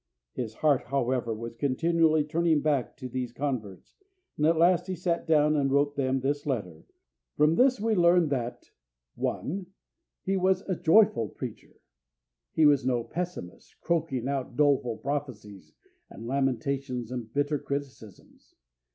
[0.33, 3.93] His heart, however, was continually turning back to these converts,
[4.35, 6.87] and at last he sat down and wrote them this letter.
[7.37, 8.71] From this we learn that
[9.13, 9.67] 1.
[10.23, 11.75] He was a joyful preacher.
[12.51, 15.71] He was no pessimist, croaking out doleful prophecies
[16.09, 18.55] and lamentations and bitter criticisms.